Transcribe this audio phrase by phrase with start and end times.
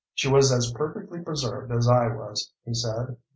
[0.15, 3.17] "She was as perfectly preserved as I was," he said.